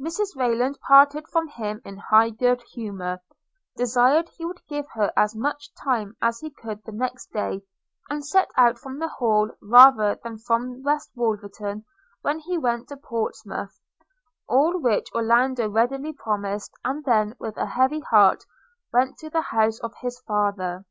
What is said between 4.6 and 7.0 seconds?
give her as much time as he could the